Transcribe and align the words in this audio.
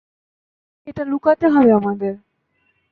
এটা 0.87 1.03
লুকাতে 1.05 1.45
হবে 1.47 1.69
আমাদের। 1.73 2.13